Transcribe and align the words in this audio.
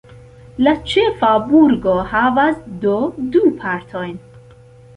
La 0.67 0.71
ĉefa 0.93 1.29
burgo 1.51 1.93
havas 2.13 2.57
do 2.87 2.97
du 3.37 3.45
partojn. 3.61 4.13